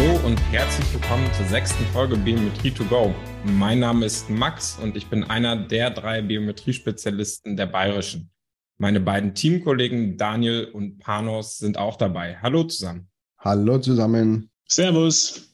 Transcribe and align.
Hallo 0.00 0.18
und 0.26 0.40
herzlich 0.50 0.94
willkommen 0.94 1.30
zur 1.34 1.44
sechsten 1.44 1.84
Folge 1.92 2.16
Biometrie 2.16 2.70
to 2.70 2.86
go. 2.86 3.14
Mein 3.44 3.80
Name 3.80 4.06
ist 4.06 4.30
Max 4.30 4.78
und 4.78 4.96
ich 4.96 5.08
bin 5.08 5.24
einer 5.24 5.56
der 5.56 5.90
drei 5.90 6.22
Biometriespezialisten 6.22 7.54
der 7.54 7.66
Bayerischen. 7.66 8.30
Meine 8.78 9.00
beiden 9.00 9.34
Teamkollegen 9.34 10.16
Daniel 10.16 10.70
und 10.72 11.00
Panos 11.00 11.58
sind 11.58 11.76
auch 11.76 11.96
dabei. 11.96 12.38
Hallo 12.40 12.64
zusammen. 12.64 13.10
Hallo 13.40 13.78
zusammen. 13.78 14.50
Servus. 14.66 15.52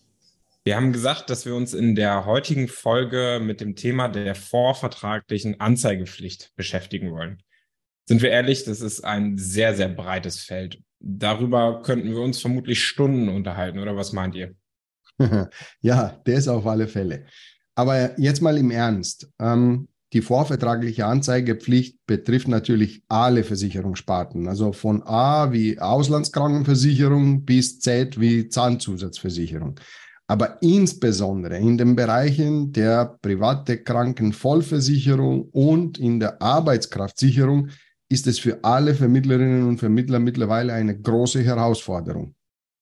Wir 0.62 0.76
haben 0.76 0.92
gesagt, 0.92 1.28
dass 1.28 1.44
wir 1.44 1.56
uns 1.56 1.74
in 1.74 1.96
der 1.96 2.24
heutigen 2.24 2.68
Folge 2.68 3.40
mit 3.42 3.60
dem 3.60 3.74
Thema 3.74 4.06
der 4.06 4.36
vorvertraglichen 4.36 5.58
Anzeigepflicht 5.60 6.52
beschäftigen 6.54 7.10
wollen. 7.10 7.42
Sind 8.04 8.22
wir 8.22 8.30
ehrlich, 8.30 8.62
das 8.62 8.80
ist 8.80 9.00
ein 9.00 9.38
sehr, 9.38 9.74
sehr 9.74 9.88
breites 9.88 10.38
Feld 10.44 10.80
darüber 11.06 11.82
könnten 11.82 12.10
wir 12.10 12.20
uns 12.20 12.40
vermutlich 12.40 12.82
Stunden 12.82 13.28
unterhalten, 13.28 13.78
oder 13.78 13.96
was 13.96 14.12
meint 14.12 14.34
ihr? 14.34 14.54
ja, 15.80 16.20
das 16.24 16.48
auf 16.48 16.66
alle 16.66 16.88
Fälle. 16.88 17.26
Aber 17.74 18.18
jetzt 18.18 18.42
mal 18.42 18.56
im 18.58 18.70
Ernst. 18.70 19.30
Ähm, 19.38 19.88
die 20.12 20.22
vorvertragliche 20.22 21.04
Anzeigepflicht 21.04 21.98
betrifft 22.06 22.48
natürlich 22.48 23.02
alle 23.08 23.42
Versicherungssparten, 23.44 24.46
also 24.46 24.72
von 24.72 25.02
A 25.02 25.52
wie 25.52 25.78
Auslandskrankenversicherung 25.78 27.44
bis 27.44 27.80
Z 27.80 28.18
wie 28.20 28.48
Zahnzusatzversicherung. 28.48 29.78
Aber 30.28 30.60
insbesondere 30.62 31.58
in 31.58 31.76
den 31.76 31.96
Bereichen 31.96 32.72
der 32.72 33.18
private 33.20 33.82
Krankenvollversicherung 33.82 35.48
und 35.50 35.98
in 35.98 36.18
der 36.18 36.40
Arbeitskraftsicherung 36.40 37.68
ist 38.08 38.26
es 38.26 38.38
für 38.38 38.62
alle 38.64 38.94
Vermittlerinnen 38.94 39.66
und 39.66 39.78
Vermittler 39.78 40.18
mittlerweile 40.18 40.72
eine 40.72 40.98
große 40.98 41.42
Herausforderung. 41.42 42.34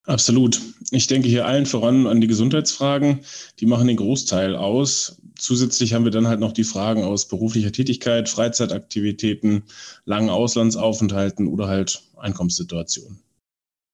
Absolut. 0.06 0.60
Ich 0.90 1.06
denke 1.06 1.28
hier 1.28 1.46
allen 1.46 1.64
voran 1.64 2.06
an 2.06 2.20
die 2.20 2.26
Gesundheitsfragen. 2.26 3.20
Die 3.58 3.66
machen 3.66 3.86
den 3.86 3.96
Großteil 3.96 4.54
aus. 4.54 5.20
Zusätzlich 5.38 5.94
haben 5.94 6.04
wir 6.04 6.10
dann 6.10 6.28
halt 6.28 6.40
noch 6.40 6.52
die 6.52 6.64
Fragen 6.64 7.04
aus 7.04 7.26
beruflicher 7.26 7.72
Tätigkeit, 7.72 8.28
Freizeitaktivitäten, 8.28 9.64
langen 10.04 10.28
Auslandsaufenthalten 10.28 11.48
oder 11.48 11.68
halt 11.68 12.02
Einkommenssituationen. 12.16 13.24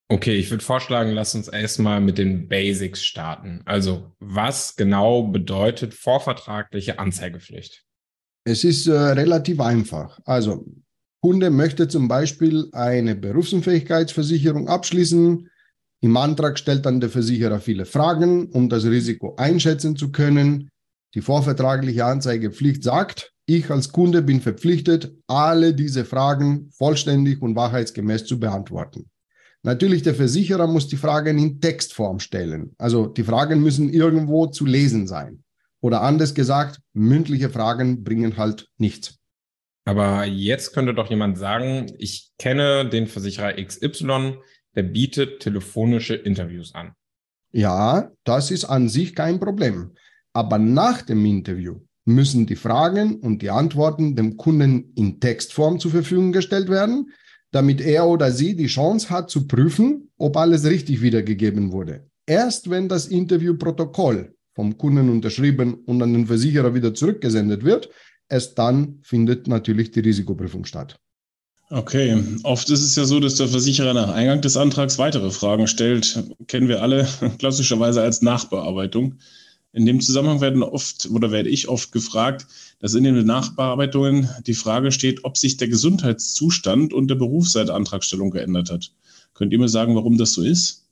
Okay, 0.08 0.34
ich 0.34 0.50
würde 0.50 0.64
vorschlagen, 0.64 1.12
lass 1.12 1.36
uns 1.36 1.46
erstmal 1.46 2.00
mit 2.00 2.18
den 2.18 2.48
Basics 2.48 3.04
starten. 3.04 3.62
Also, 3.64 4.10
was 4.18 4.74
genau 4.74 5.22
bedeutet 5.22 5.94
vorvertragliche 5.94 6.98
Anzeigepflicht? 6.98 7.84
Es 8.42 8.64
ist 8.64 8.88
äh, 8.88 8.92
relativ 8.92 9.60
einfach. 9.60 10.18
Also, 10.24 10.66
Kunde 11.22 11.50
möchte 11.50 11.86
zum 11.86 12.08
Beispiel 12.08 12.68
eine 12.72 13.14
Berufsunfähigkeitsversicherung 13.14 14.68
abschließen. 14.68 15.50
Im 16.00 16.16
Antrag 16.16 16.58
stellt 16.58 16.86
dann 16.86 17.00
der 17.00 17.10
Versicherer 17.10 17.60
viele 17.60 17.84
Fragen, 17.84 18.46
um 18.46 18.70
das 18.70 18.84
Risiko 18.84 19.36
einschätzen 19.36 19.96
zu 19.96 20.12
können. 20.12 20.70
Die 21.14 21.20
vorvertragliche 21.20 22.06
Anzeigepflicht 22.06 22.82
sagt, 22.82 23.32
ich 23.44 23.70
als 23.70 23.92
Kunde 23.92 24.22
bin 24.22 24.40
verpflichtet, 24.40 25.12
alle 25.26 25.74
diese 25.74 26.04
Fragen 26.04 26.70
vollständig 26.70 27.42
und 27.42 27.56
wahrheitsgemäß 27.56 28.24
zu 28.24 28.40
beantworten. 28.40 29.10
Natürlich, 29.62 30.02
der 30.02 30.14
Versicherer 30.14 30.66
muss 30.66 30.88
die 30.88 30.96
Fragen 30.96 31.36
in 31.36 31.60
Textform 31.60 32.20
stellen. 32.20 32.74
Also 32.78 33.06
die 33.06 33.24
Fragen 33.24 33.60
müssen 33.60 33.92
irgendwo 33.92 34.46
zu 34.46 34.64
lesen 34.64 35.06
sein. 35.06 35.44
Oder 35.82 36.00
anders 36.00 36.34
gesagt, 36.34 36.80
mündliche 36.94 37.50
Fragen 37.50 38.04
bringen 38.04 38.38
halt 38.38 38.68
nichts. 38.78 39.19
Aber 39.90 40.24
jetzt 40.24 40.72
könnte 40.72 40.94
doch 40.94 41.10
jemand 41.10 41.36
sagen, 41.36 41.90
ich 41.98 42.30
kenne 42.38 42.88
den 42.88 43.08
Versicherer 43.08 43.54
XY, 43.54 44.36
der 44.76 44.84
bietet 44.84 45.40
telefonische 45.40 46.14
Interviews 46.14 46.76
an. 46.76 46.92
Ja, 47.50 48.12
das 48.22 48.52
ist 48.52 48.66
an 48.66 48.88
sich 48.88 49.16
kein 49.16 49.40
Problem. 49.40 49.90
Aber 50.32 50.58
nach 50.58 51.02
dem 51.02 51.26
Interview 51.26 51.80
müssen 52.04 52.46
die 52.46 52.54
Fragen 52.54 53.16
und 53.16 53.42
die 53.42 53.50
Antworten 53.50 54.14
dem 54.14 54.36
Kunden 54.36 54.92
in 54.94 55.18
Textform 55.18 55.80
zur 55.80 55.90
Verfügung 55.90 56.30
gestellt 56.30 56.68
werden, 56.68 57.10
damit 57.50 57.80
er 57.80 58.06
oder 58.06 58.30
sie 58.30 58.54
die 58.54 58.68
Chance 58.68 59.10
hat 59.10 59.28
zu 59.28 59.48
prüfen, 59.48 60.12
ob 60.18 60.36
alles 60.36 60.64
richtig 60.66 61.02
wiedergegeben 61.02 61.72
wurde. 61.72 62.06
Erst 62.26 62.70
wenn 62.70 62.88
das 62.88 63.08
Interviewprotokoll 63.08 64.36
vom 64.54 64.78
Kunden 64.78 65.10
unterschrieben 65.10 65.74
und 65.74 66.00
an 66.00 66.12
den 66.12 66.28
Versicherer 66.28 66.74
wieder 66.74 66.94
zurückgesendet 66.94 67.64
wird, 67.64 67.90
erst 68.30 68.58
dann 68.58 68.98
findet 69.02 69.46
natürlich 69.46 69.90
die 69.90 70.00
Risikoprüfung 70.00 70.64
statt. 70.64 70.98
Okay, 71.72 72.20
oft 72.42 72.68
ist 72.68 72.82
es 72.82 72.96
ja 72.96 73.04
so, 73.04 73.20
dass 73.20 73.36
der 73.36 73.46
Versicherer 73.46 73.94
nach 73.94 74.08
Eingang 74.08 74.40
des 74.40 74.56
Antrags 74.56 74.98
weitere 74.98 75.30
Fragen 75.30 75.68
stellt. 75.68 76.24
Kennen 76.48 76.66
wir 76.66 76.82
alle 76.82 77.06
klassischerweise 77.38 78.02
als 78.02 78.22
Nachbearbeitung. 78.22 79.18
In 79.72 79.86
dem 79.86 80.00
Zusammenhang 80.00 80.40
werden 80.40 80.64
oft 80.64 81.08
oder 81.12 81.30
werde 81.30 81.48
ich 81.48 81.68
oft 81.68 81.92
gefragt, 81.92 82.46
dass 82.80 82.94
in 82.94 83.04
den 83.04 83.24
Nachbearbeitungen 83.24 84.28
die 84.46 84.54
Frage 84.54 84.90
steht, 84.90 85.24
ob 85.24 85.36
sich 85.36 85.58
der 85.58 85.68
Gesundheitszustand 85.68 86.92
und 86.92 87.06
der 87.06 87.14
Beruf 87.14 87.48
seit 87.48 87.70
Antragstellung 87.70 88.30
geändert 88.30 88.68
hat. 88.70 88.90
Könnt 89.34 89.52
ihr 89.52 89.60
mir 89.60 89.68
sagen, 89.68 89.94
warum 89.94 90.18
das 90.18 90.32
so 90.32 90.42
ist? 90.42 90.88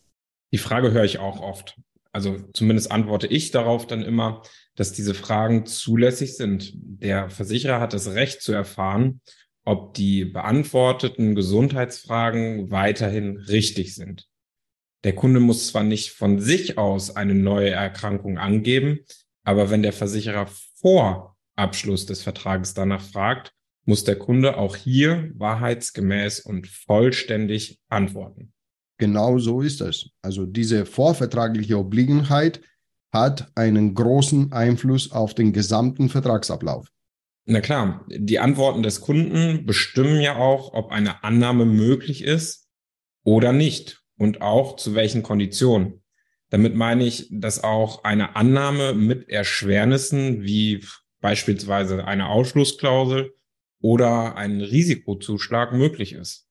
Die 0.52 0.58
Frage 0.58 0.92
höre 0.92 1.04
ich 1.04 1.18
auch 1.18 1.40
oft. 1.40 1.76
Also 2.12 2.36
zumindest 2.54 2.90
antworte 2.90 3.26
ich 3.26 3.50
darauf 3.50 3.86
dann 3.86 4.02
immer, 4.02 4.42
dass 4.74 4.92
diese 4.92 5.14
Fragen 5.14 5.66
zulässig 5.66 6.36
sind. 6.36 6.72
Der 6.74 7.30
Versicherer 7.30 7.80
hat 7.80 7.92
das 7.92 8.14
Recht 8.14 8.42
zu 8.42 8.52
erfahren, 8.52 9.20
ob 9.64 9.94
die 9.94 10.24
beantworteten 10.24 11.34
Gesundheitsfragen 11.34 12.70
weiterhin 12.70 13.36
richtig 13.36 13.94
sind. 13.94 14.26
Der 15.04 15.14
Kunde 15.14 15.40
muss 15.40 15.68
zwar 15.68 15.84
nicht 15.84 16.10
von 16.10 16.40
sich 16.40 16.78
aus 16.78 17.14
eine 17.14 17.34
neue 17.34 17.70
Erkrankung 17.70 18.38
angeben, 18.38 19.00
aber 19.44 19.70
wenn 19.70 19.82
der 19.82 19.92
Versicherer 19.92 20.48
vor 20.80 21.36
Abschluss 21.54 22.06
des 22.06 22.22
Vertrages 22.22 22.74
danach 22.74 23.02
fragt, 23.02 23.52
muss 23.84 24.04
der 24.04 24.16
Kunde 24.16 24.56
auch 24.56 24.76
hier 24.76 25.30
wahrheitsgemäß 25.34 26.40
und 26.40 26.66
vollständig 26.66 27.80
antworten. 27.88 28.52
Genau 28.98 29.38
so 29.38 29.60
ist 29.60 29.80
es. 29.80 30.10
Also 30.22 30.44
diese 30.44 30.84
vorvertragliche 30.84 31.78
Obliegenheit 31.78 32.60
hat 33.10 33.50
einen 33.54 33.94
großen 33.94 34.52
Einfluss 34.52 35.12
auf 35.12 35.34
den 35.34 35.52
gesamten 35.52 36.08
Vertragsablauf. 36.08 36.88
Na 37.46 37.60
klar, 37.60 38.04
die 38.10 38.40
Antworten 38.40 38.82
des 38.82 39.00
Kunden 39.00 39.64
bestimmen 39.64 40.20
ja 40.20 40.36
auch, 40.36 40.74
ob 40.74 40.90
eine 40.90 41.24
Annahme 41.24 41.64
möglich 41.64 42.22
ist 42.22 42.68
oder 43.24 43.52
nicht 43.52 44.02
und 44.18 44.42
auch 44.42 44.76
zu 44.76 44.94
welchen 44.94 45.22
Konditionen. 45.22 46.02
Damit 46.50 46.74
meine 46.74 47.06
ich, 47.06 47.28
dass 47.30 47.62
auch 47.62 48.04
eine 48.04 48.36
Annahme 48.36 48.94
mit 48.94 49.28
Erschwernissen 49.28 50.42
wie 50.42 50.84
beispielsweise 51.20 52.04
eine 52.04 52.28
Ausschlussklausel 52.28 53.34
oder 53.80 54.36
ein 54.36 54.60
Risikozuschlag 54.60 55.72
möglich 55.72 56.12
ist. 56.12 56.47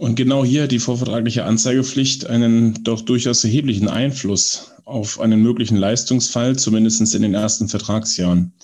Und 0.00 0.14
genau 0.14 0.46
hier 0.46 0.62
hat 0.62 0.72
die 0.72 0.78
vorvertragliche 0.78 1.44
Anzeigepflicht 1.44 2.24
einen 2.24 2.82
doch 2.84 3.02
durchaus 3.02 3.44
erheblichen 3.44 3.86
Einfluss 3.86 4.72
auf 4.86 5.20
einen 5.20 5.42
möglichen 5.42 5.76
Leistungsfall, 5.76 6.56
zumindest 6.56 7.14
in 7.14 7.20
den 7.20 7.34
ersten 7.34 7.68
Vertragsjahren. 7.68 8.54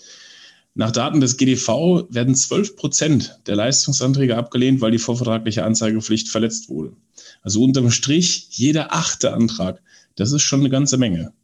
Nach 0.74 0.90
Daten 0.90 1.20
des 1.20 1.36
GDV 1.36 2.06
werden 2.08 2.34
12 2.34 2.76
Prozent 2.76 3.40
der 3.46 3.54
Leistungsanträge 3.54 4.34
abgelehnt, 4.34 4.80
weil 4.80 4.92
die 4.92 4.98
vorvertragliche 4.98 5.62
Anzeigepflicht 5.62 6.30
verletzt 6.30 6.70
wurde. 6.70 6.96
Also 7.42 7.62
unterm 7.62 7.90
Strich 7.90 8.46
jeder 8.52 8.94
achte 8.94 9.34
Antrag. 9.34 9.82
Das 10.14 10.32
ist 10.32 10.40
schon 10.40 10.60
eine 10.60 10.70
ganze 10.70 10.96
Menge. 10.96 11.34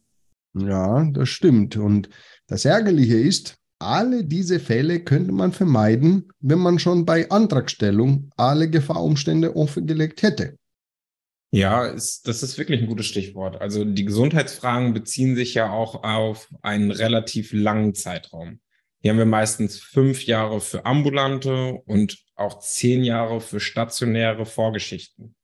Ja, 0.55 1.07
das 1.11 1.29
stimmt. 1.29 1.77
Und 1.77 2.09
das 2.47 2.65
Ärgerliche 2.65 3.19
ist, 3.19 3.59
alle 3.83 4.23
diese 4.23 4.59
Fälle 4.59 4.99
könnte 5.01 5.31
man 5.31 5.51
vermeiden, 5.51 6.31
wenn 6.39 6.59
man 6.59 6.79
schon 6.79 7.05
bei 7.05 7.29
Antragstellung 7.29 8.29
alle 8.37 8.69
Gefahrumstände 8.69 9.55
offengelegt 9.55 10.21
hätte. 10.21 10.57
Ja, 11.51 11.85
ist, 11.85 12.27
das 12.27 12.41
ist 12.41 12.57
wirklich 12.57 12.81
ein 12.81 12.87
gutes 12.87 13.05
Stichwort. 13.05 13.61
Also 13.61 13.85
die 13.85 14.05
Gesundheitsfragen 14.05 14.93
beziehen 14.93 15.35
sich 15.35 15.53
ja 15.53 15.71
auch 15.71 16.03
auf 16.03 16.49
einen 16.63 16.89
relativ 16.89 17.53
langen 17.53 17.93
Zeitraum. 17.93 18.59
Hier 19.01 19.11
haben 19.11 19.19
wir 19.19 19.25
meistens 19.25 19.79
fünf 19.79 20.25
Jahre 20.25 20.61
für 20.61 20.85
ambulante 20.85 21.73
und 21.85 22.17
auch 22.35 22.59
zehn 22.59 23.03
Jahre 23.03 23.39
für 23.39 23.59
stationäre 23.59 24.45
Vorgeschichten. 24.45 25.35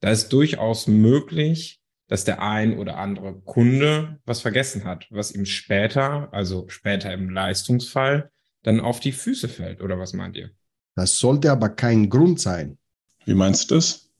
Da 0.00 0.10
ist 0.10 0.28
durchaus 0.34 0.86
möglich, 0.86 1.80
dass 2.08 2.24
der 2.24 2.42
ein 2.42 2.78
oder 2.78 2.98
andere 2.98 3.40
Kunde 3.40 4.18
was 4.24 4.40
vergessen 4.40 4.84
hat, 4.84 5.06
was 5.10 5.32
ihm 5.32 5.46
später, 5.46 6.32
also 6.32 6.66
später 6.68 7.12
im 7.12 7.30
Leistungsfall, 7.30 8.30
dann 8.62 8.80
auf 8.80 9.00
die 9.00 9.12
Füße 9.12 9.48
fällt. 9.48 9.82
Oder 9.82 9.98
was 9.98 10.12
meint 10.12 10.36
ihr? 10.36 10.50
Das 10.94 11.18
sollte 11.18 11.50
aber 11.50 11.70
kein 11.70 12.10
Grund 12.10 12.40
sein. 12.40 12.78
Wie 13.24 13.34
meinst 13.34 13.70
du 13.70 13.76
das? 13.76 14.10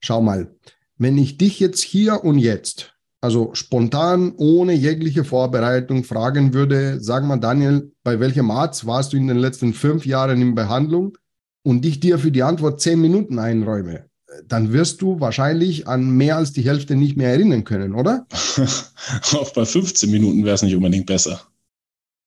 Schau 0.00 0.20
mal, 0.20 0.54
wenn 0.96 1.18
ich 1.18 1.38
dich 1.38 1.60
jetzt 1.60 1.82
hier 1.82 2.24
und 2.24 2.38
jetzt, 2.38 2.94
also 3.20 3.54
spontan, 3.54 4.34
ohne 4.36 4.74
jegliche 4.74 5.24
Vorbereitung 5.24 6.04
fragen 6.04 6.54
würde, 6.54 7.00
sag 7.00 7.24
mal 7.24 7.38
Daniel, 7.38 7.92
bei 8.02 8.20
welchem 8.20 8.50
Arzt 8.50 8.86
warst 8.86 9.12
du 9.12 9.16
in 9.16 9.26
den 9.26 9.38
letzten 9.38 9.74
fünf 9.74 10.06
Jahren 10.06 10.40
in 10.40 10.54
Behandlung 10.54 11.16
und 11.62 11.84
ich 11.84 12.00
dir 12.00 12.18
für 12.18 12.30
die 12.30 12.42
Antwort 12.42 12.80
zehn 12.80 13.00
Minuten 13.00 13.38
einräume, 13.38 14.08
dann 14.46 14.72
wirst 14.72 15.02
du 15.02 15.20
wahrscheinlich 15.20 15.86
an 15.88 16.10
mehr 16.10 16.36
als 16.36 16.52
die 16.52 16.62
Hälfte 16.62 16.96
nicht 16.96 17.16
mehr 17.16 17.30
erinnern 17.30 17.64
können, 17.64 17.94
oder? 17.94 18.26
auch 19.32 19.52
bei 19.52 19.64
15 19.64 20.10
Minuten 20.10 20.44
wäre 20.44 20.54
es 20.54 20.62
nicht 20.62 20.74
unbedingt 20.74 21.06
besser. 21.06 21.40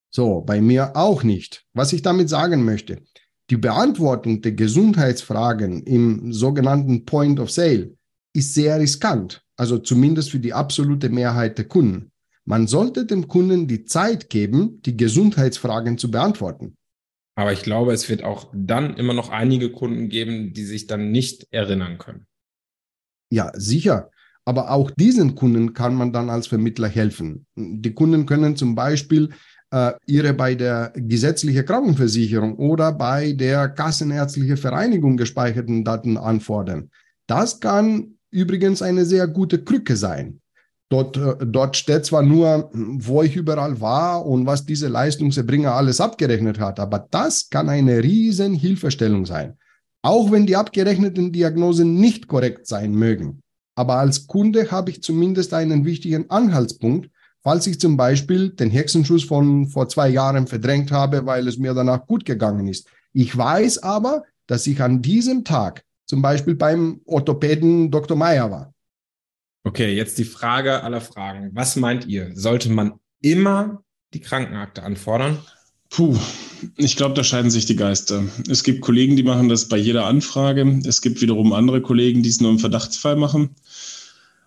So, 0.09 0.41
bei 0.41 0.61
mir 0.61 0.95
auch 0.95 1.23
nicht. 1.23 1.65
Was 1.73 1.93
ich 1.93 2.01
damit 2.01 2.29
sagen 2.29 2.63
möchte, 2.63 3.01
die 3.49 3.57
Beantwortung 3.57 4.41
der 4.41 4.53
Gesundheitsfragen 4.53 5.83
im 5.83 6.33
sogenannten 6.33 7.05
Point 7.05 7.39
of 7.39 7.51
Sale 7.51 7.93
ist 8.33 8.53
sehr 8.53 8.79
riskant, 8.79 9.43
also 9.55 9.77
zumindest 9.77 10.31
für 10.31 10.39
die 10.39 10.53
absolute 10.53 11.09
Mehrheit 11.09 11.57
der 11.57 11.65
Kunden. 11.65 12.11
Man 12.45 12.67
sollte 12.67 13.05
dem 13.05 13.27
Kunden 13.27 13.67
die 13.67 13.85
Zeit 13.85 14.29
geben, 14.29 14.81
die 14.85 14.95
Gesundheitsfragen 14.95 15.97
zu 15.97 16.09
beantworten. 16.11 16.75
Aber 17.37 17.53
ich 17.53 17.61
glaube, 17.61 17.93
es 17.93 18.09
wird 18.09 18.23
auch 18.23 18.51
dann 18.51 18.95
immer 18.97 19.13
noch 19.13 19.29
einige 19.29 19.71
Kunden 19.71 20.09
geben, 20.09 20.53
die 20.53 20.65
sich 20.65 20.87
dann 20.87 21.11
nicht 21.11 21.47
erinnern 21.51 21.99
können. 21.99 22.25
Ja, 23.31 23.51
sicher. 23.53 24.09
Aber 24.43 24.71
auch 24.71 24.89
diesen 24.89 25.35
Kunden 25.35 25.73
kann 25.73 25.93
man 25.93 26.11
dann 26.11 26.31
als 26.31 26.47
Vermittler 26.47 26.87
helfen. 26.87 27.45
Die 27.55 27.93
Kunden 27.93 28.25
können 28.25 28.55
zum 28.55 28.73
Beispiel 28.73 29.29
äh, 29.69 29.91
ihre 30.07 30.33
bei 30.33 30.55
der 30.55 30.93
gesetzlichen 30.95 31.63
Krankenversicherung 31.63 32.55
oder 32.55 32.91
bei 32.91 33.33
der 33.33 33.69
Kassenärztliche 33.69 34.57
Vereinigung 34.57 35.15
gespeicherten 35.15 35.83
Daten 35.83 36.17
anfordern. 36.17 36.89
Das 37.27 37.59
kann 37.59 38.17
übrigens 38.31 38.81
eine 38.81 39.05
sehr 39.05 39.27
gute 39.27 39.63
Krücke 39.63 39.95
sein. 39.95 40.41
Dort, 40.89 41.17
äh, 41.17 41.35
dort 41.45 41.75
steht 41.75 42.05
zwar 42.05 42.23
nur, 42.23 42.69
wo 42.73 43.21
ich 43.21 43.35
überall 43.35 43.81
war 43.81 44.25
und 44.25 44.45
was 44.45 44.65
diese 44.65 44.87
Leistungserbringer 44.87 45.73
alles 45.73 45.99
abgerechnet 45.99 46.59
hat, 46.59 46.79
aber 46.79 47.07
das 47.11 47.49
kann 47.49 47.69
eine 47.69 48.03
riesen 48.03 48.53
Hilfestellung 48.53 49.25
sein. 49.25 49.57
Auch 50.01 50.31
wenn 50.31 50.45
die 50.45 50.55
abgerechneten 50.55 51.33
Diagnosen 51.33 51.95
nicht 51.95 52.27
korrekt 52.27 52.67
sein 52.67 52.93
mögen. 52.93 53.41
Aber 53.75 53.97
als 53.97 54.27
Kunde 54.27 54.71
habe 54.71 54.89
ich 54.91 55.03
zumindest 55.03 55.53
einen 55.53 55.85
wichtigen 55.85 56.29
Anhaltspunkt, 56.29 57.09
falls 57.43 57.67
ich 57.67 57.79
zum 57.79 57.97
Beispiel 57.97 58.49
den 58.49 58.69
Hexenschuss 58.69 59.23
von 59.23 59.67
vor 59.67 59.89
zwei 59.89 60.09
Jahren 60.09 60.47
verdrängt 60.47 60.91
habe, 60.91 61.25
weil 61.25 61.47
es 61.47 61.57
mir 61.57 61.73
danach 61.73 62.07
gut 62.07 62.25
gegangen 62.25 62.67
ist. 62.67 62.89
Ich 63.13 63.35
weiß 63.35 63.83
aber, 63.83 64.23
dass 64.47 64.65
ich 64.67 64.81
an 64.81 65.01
diesem 65.01 65.43
Tag 65.43 65.83
zum 66.05 66.21
Beispiel 66.21 66.55
beim 66.55 67.01
Orthopäden 67.05 67.91
Dr. 67.91 68.17
Meyer 68.17 68.49
war. 68.49 68.73
Okay, 69.67 69.93
jetzt 69.93 70.17
die 70.17 70.23
Frage 70.23 70.81
aller 70.81 71.01
Fragen. 71.01 71.49
Was 71.53 71.75
meint 71.75 72.07
ihr? 72.07 72.31
Sollte 72.33 72.69
man 72.69 72.93
immer 73.21 73.83
die 74.13 74.21
Krankenakte 74.21 74.81
anfordern? 74.81 75.39
Puh, 75.89 76.17
ich 76.77 76.95
glaube, 76.95 77.15
da 77.15 77.23
scheiden 77.25 77.51
sich 77.51 77.65
die 77.65 77.75
Geister. 77.75 78.23
Es 78.49 78.63
gibt 78.63 78.79
Kollegen, 78.79 79.17
die 79.17 79.23
machen 79.23 79.49
das 79.49 79.67
bei 79.67 79.75
jeder 79.75 80.05
Anfrage. 80.05 80.79
Es 80.85 81.01
gibt 81.01 81.19
wiederum 81.19 81.51
andere 81.51 81.81
Kollegen, 81.81 82.23
die 82.23 82.29
es 82.29 82.39
nur 82.39 82.51
im 82.51 82.59
Verdachtsfall 82.59 83.17
machen. 83.17 83.55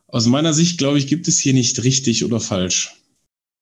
Aus 0.06 0.24
meiner 0.24 0.54
Sicht, 0.54 0.78
glaube 0.78 0.96
ich, 0.96 1.06
gibt 1.06 1.28
es 1.28 1.38
hier 1.38 1.52
nicht 1.52 1.84
richtig 1.84 2.24
oder 2.24 2.40
falsch. 2.40 2.96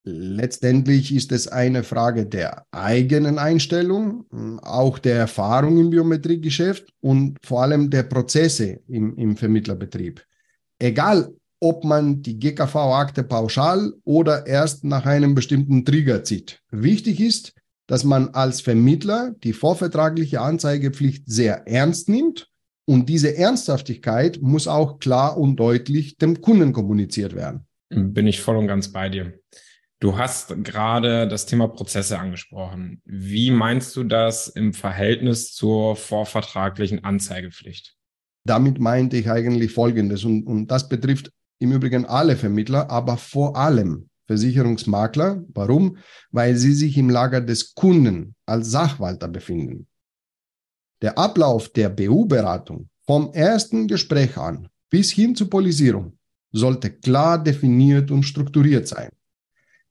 Letztendlich 0.05 1.13
ist 1.13 1.33
es 1.33 1.49
eine 1.49 1.83
Frage 1.83 2.25
der 2.25 2.67
eigenen 2.71 3.37
Einstellung, 3.41 4.61
auch 4.63 5.01
der 5.01 5.17
Erfahrung 5.17 5.77
im 5.79 5.91
Biometriegeschäft 5.91 6.93
und 7.01 7.37
vor 7.45 7.65
allem 7.65 7.91
der 7.91 8.05
Prozesse 8.05 8.79
im, 8.87 9.17
im 9.17 9.37
Vermittlerbetrieb. 9.37 10.25
Egal, 10.79 11.35
ob 11.61 11.85
man 11.85 12.23
die 12.23 12.39
GKV-Akte 12.39 13.25
pauschal 13.25 13.93
oder 14.05 14.47
erst 14.47 14.85
nach 14.85 15.07
einem 15.07 15.35
bestimmten 15.35 15.85
Trigger 15.85 16.25
zieht. 16.25 16.61
Wichtig 16.71 17.21
ist, 17.21 17.55
dass 17.87 18.05
man 18.05 18.29
als 18.29 18.61
Vermittler 18.61 19.35
die 19.43 19.53
vorvertragliche 19.53 20.41
Anzeigepflicht 20.41 21.25
sehr 21.27 21.67
ernst 21.67 22.09
nimmt 22.09 22.49
und 22.85 23.09
diese 23.09 23.37
Ernsthaftigkeit 23.37 24.41
muss 24.41 24.69
auch 24.69 24.99
klar 24.99 25.37
und 25.37 25.57
deutlich 25.57 26.17
dem 26.17 26.41
Kunden 26.41 26.73
kommuniziert 26.73 27.35
werden. 27.35 27.67
Bin 27.91 28.27
ich 28.27 28.41
voll 28.41 28.57
und 28.57 28.67
ganz 28.67 28.93
bei 28.93 29.09
dir. 29.09 29.35
Du 30.01 30.17
hast 30.17 30.63
gerade 30.63 31.27
das 31.27 31.47
Thema 31.47 31.67
Prozesse 31.67 32.19
angesprochen. 32.19 33.03
Wie 33.05 33.51
meinst 33.51 33.97
du 33.97 34.05
das 34.05 34.47
im 34.47 34.73
Verhältnis 34.73 35.53
zur 35.53 35.97
vorvertraglichen 35.97 37.03
Anzeigepflicht? 37.03 37.97
Damit 38.45 38.79
meinte 38.79 39.17
ich 39.17 39.29
eigentlich 39.29 39.73
Folgendes 39.73 40.25
und, 40.25 40.45
und 40.45 40.69
das 40.69 40.89
betrifft 40.89 41.33
im 41.59 41.73
Übrigen 41.73 42.05
alle 42.07 42.37
Vermittler, 42.37 42.91
aber 42.91 43.17
vor 43.17 43.57
allem 43.57 44.09
Versicherungsmakler. 44.27 45.45
Warum? 45.55 45.99
Weil 46.31 46.57
sie 46.57 46.73
sich 46.73 46.97
im 46.99 47.11
Lager 47.11 47.41
des 47.41 47.75
Kunden 47.75 48.35
als 48.47 48.71
Sachwalter 48.71 49.29
befinden. 49.29 49.87
Der 51.01 51.17
Ablauf 51.17 51.69
der 51.71 51.89
BU-Beratung 51.89 52.89
vom 53.07 53.33
ersten 53.33 53.89
Gespräch 53.89 54.37
an 54.37 54.69
bis 54.91 55.11
hin 55.11 55.35
zur 55.35 55.49
Polisierung 55.49 56.19
sollte 56.53 56.91
klar 56.91 57.43
definiert 57.43 58.11
und 58.11 58.25
strukturiert 58.25 58.89
sein 58.89 59.11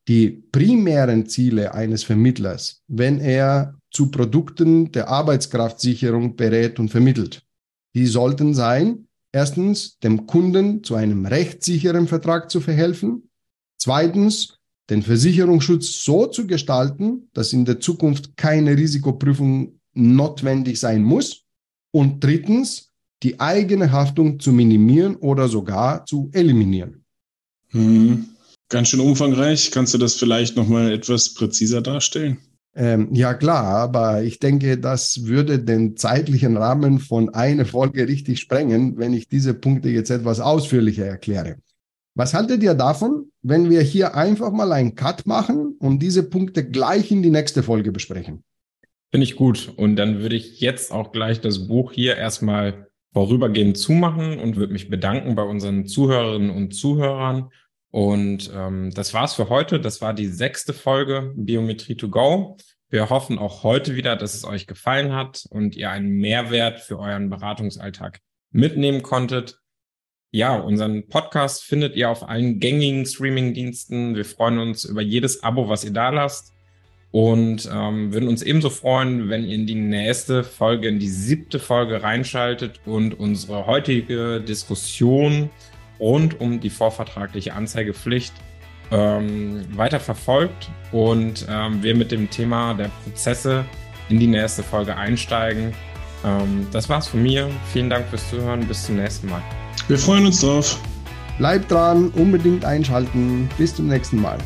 die 0.07 0.29
primären 0.29 1.27
Ziele 1.27 1.73
eines 1.73 2.03
Vermittlers, 2.03 2.81
wenn 2.87 3.19
er 3.19 3.75
zu 3.91 4.09
Produkten 4.09 4.91
der 4.91 5.09
Arbeitskraftsicherung 5.09 6.35
berät 6.35 6.79
und 6.79 6.89
vermittelt. 6.89 7.43
Die 7.93 8.05
sollten 8.05 8.53
sein, 8.53 9.06
erstens, 9.31 9.97
dem 9.99 10.27
Kunden 10.27 10.83
zu 10.83 10.95
einem 10.95 11.25
rechtssicheren 11.25 12.07
Vertrag 12.07 12.49
zu 12.49 12.61
verhelfen, 12.61 13.29
zweitens, 13.77 14.59
den 14.89 15.03
Versicherungsschutz 15.03 16.03
so 16.03 16.27
zu 16.27 16.47
gestalten, 16.47 17.29
dass 17.33 17.53
in 17.53 17.65
der 17.65 17.79
Zukunft 17.79 18.37
keine 18.37 18.77
Risikoprüfung 18.77 19.79
notwendig 19.93 20.79
sein 20.79 21.03
muss 21.03 21.43
und 21.91 22.23
drittens, 22.23 22.91
die 23.23 23.39
eigene 23.39 23.91
Haftung 23.91 24.39
zu 24.39 24.51
minimieren 24.51 25.15
oder 25.15 25.47
sogar 25.47 26.05
zu 26.05 26.29
eliminieren. 26.33 27.03
Hm. 27.69 28.29
Ganz 28.69 28.89
schön 28.89 28.99
umfangreich. 28.99 29.71
Kannst 29.71 29.93
du 29.93 29.97
das 29.97 30.15
vielleicht 30.15 30.55
nochmal 30.55 30.91
etwas 30.91 31.33
präziser 31.33 31.81
darstellen? 31.81 32.37
Ähm, 32.79 33.09
ja 33.11 33.33
klar, 33.33 33.65
aber 33.65 34.21
ich 34.21 34.37
denke, 34.37 34.77
das 34.77 35.25
würde 35.25 35.57
den 35.57 35.97
zeitlichen 35.97 36.57
Rahmen 36.57 36.99
von 36.99 37.33
einer 37.33 37.65
Folge 37.65 38.07
richtig 38.07 38.39
sprengen, 38.39 38.99
wenn 38.99 39.13
ich 39.13 39.27
diese 39.27 39.55
Punkte 39.55 39.89
jetzt 39.89 40.11
etwas 40.11 40.39
ausführlicher 40.39 41.05
erkläre. 41.05 41.55
Was 42.13 42.35
haltet 42.35 42.61
ihr 42.61 42.75
davon, 42.75 43.31
wenn 43.41 43.71
wir 43.71 43.81
hier 43.81 44.13
einfach 44.13 44.51
mal 44.51 44.71
einen 44.71 44.93
Cut 44.93 45.25
machen 45.25 45.75
und 45.79 46.03
diese 46.03 46.21
Punkte 46.29 46.69
gleich 46.69 47.11
in 47.11 47.23
die 47.23 47.31
nächste 47.31 47.63
Folge 47.63 47.91
besprechen? 47.91 48.43
Finde 49.09 49.23
ich 49.23 49.35
gut. 49.35 49.73
Und 49.75 49.95
dann 49.95 50.19
würde 50.19 50.35
ich 50.35 50.59
jetzt 50.59 50.91
auch 50.91 51.11
gleich 51.11 51.41
das 51.41 51.67
Buch 51.67 51.93
hier 51.93 52.15
erstmal 52.15 52.87
vorübergehend 53.11 53.77
zumachen 53.77 54.39
und 54.39 54.55
würde 54.55 54.73
mich 54.73 54.87
bedanken 54.89 55.33
bei 55.33 55.41
unseren 55.41 55.87
Zuhörerinnen 55.87 56.51
und 56.51 56.75
Zuhörern 56.75 57.49
und 57.91 58.51
ähm, 58.53 58.91
das 58.93 59.13
war's 59.13 59.33
für 59.33 59.49
heute. 59.49 59.79
Das 59.79 60.01
war 60.01 60.13
die 60.13 60.27
sechste 60.27 60.73
Folge 60.73 61.33
Biometrie 61.35 61.95
to 61.95 62.09
go. 62.09 62.57
Wir 62.89 63.09
hoffen 63.09 63.37
auch 63.37 63.63
heute 63.63 63.95
wieder, 63.95 64.15
dass 64.15 64.33
es 64.33 64.45
euch 64.45 64.67
gefallen 64.67 65.13
hat 65.13 65.45
und 65.49 65.75
ihr 65.75 65.89
einen 65.89 66.09
Mehrwert 66.09 66.79
für 66.79 66.99
euren 66.99 67.29
Beratungsalltag 67.29 68.19
mitnehmen 68.51 69.03
konntet. 69.03 69.59
Ja, 70.31 70.55
unseren 70.55 71.07
Podcast 71.07 71.63
findet 71.63 71.95
ihr 71.95 72.09
auf 72.09 72.27
allen 72.27 72.59
gängigen 72.59 73.05
Streaming-Diensten. 73.05 74.15
Wir 74.15 74.25
freuen 74.25 74.59
uns 74.59 74.85
über 74.85 75.01
jedes 75.01 75.43
Abo, 75.43 75.69
was 75.69 75.83
ihr 75.83 75.93
da 75.93 76.09
lasst. 76.09 76.53
Und 77.11 77.69
ähm, 77.71 78.13
würden 78.13 78.27
uns 78.27 78.43
ebenso 78.43 78.69
freuen, 78.69 79.29
wenn 79.29 79.45
ihr 79.45 79.55
in 79.55 79.65
die 79.65 79.75
nächste 79.75 80.43
Folge, 80.43 80.89
in 80.89 80.99
die 80.99 81.09
siebte 81.09 81.59
Folge 81.59 82.03
reinschaltet 82.03 82.81
und 82.85 83.17
unsere 83.17 83.65
heutige 83.65 84.41
Diskussion 84.41 85.49
rund 85.99 86.39
um 86.39 86.59
die 86.59 86.69
vorvertragliche 86.69 87.53
Anzeigepflicht 87.53 88.33
ähm, 88.91 89.65
weiter 89.75 89.99
verfolgt 89.99 90.69
und 90.91 91.45
ähm, 91.49 91.83
wir 91.83 91.95
mit 91.95 92.11
dem 92.11 92.29
Thema 92.29 92.73
der 92.73 92.89
Prozesse 93.03 93.65
in 94.09 94.19
die 94.19 94.27
nächste 94.27 94.63
Folge 94.63 94.95
einsteigen. 94.95 95.73
Ähm, 96.23 96.67
das 96.71 96.89
war's 96.89 97.07
von 97.07 97.21
mir. 97.21 97.49
Vielen 97.73 97.89
Dank 97.89 98.07
fürs 98.07 98.29
Zuhören. 98.29 98.65
Bis 98.65 98.85
zum 98.85 98.95
nächsten 98.95 99.29
Mal. 99.29 99.41
Wir 99.87 99.97
freuen 99.97 100.25
uns 100.25 100.41
drauf. 100.41 100.79
Bleibt 101.37 101.71
dran, 101.71 102.09
unbedingt 102.09 102.65
einschalten. 102.65 103.49
Bis 103.57 103.75
zum 103.75 103.87
nächsten 103.87 104.21
Mal. 104.21 104.37